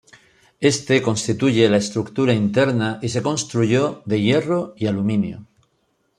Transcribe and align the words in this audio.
Este 0.69 0.99
constituye 1.03 1.69
la 1.69 1.77
estructura 1.77 2.33
interna 2.33 2.97
y 3.03 3.09
se 3.09 3.21
construyó 3.21 4.01
de 4.07 4.19
hierro 4.19 4.73
y 4.75 4.87
aluminio. 4.87 5.45